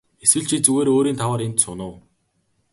Эсвэл 0.23 0.45
чи 0.49 0.57
зүгээр 0.65 0.89
өөрийн 0.95 1.17
тааваар 1.19 1.41
энд 1.47 1.57
сууна 1.63 1.85
уу. 1.91 1.97